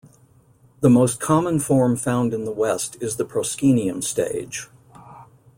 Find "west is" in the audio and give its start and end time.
2.51-3.17